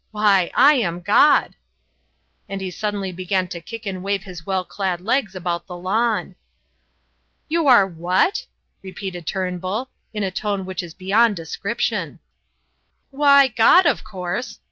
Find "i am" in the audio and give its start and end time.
0.55-1.01